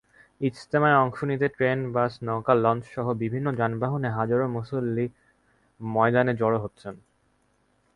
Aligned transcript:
ইজতেমায় 0.41 0.97
অংশ 0.97 1.19
নিতে 1.23 1.47
ট্রেন, 1.47 1.79
বাস, 1.91 2.13
নৌকা-লঞ্চসহ 2.23 3.07
বিভিন্ন 3.13 3.47
যানবাহনে 3.53 4.09
হাজারো 4.09 4.45
মুসল্লি 4.47 5.05
ময়দানে 5.79 6.33
জড়ো 6.33 6.59
হচ্ছেন। 6.61 6.95